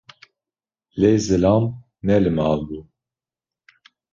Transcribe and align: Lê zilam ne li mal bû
Lê 0.99 1.11
zilam 1.25 1.63
ne 2.05 2.15
li 2.23 2.31
mal 2.37 2.59
bû 2.67 2.79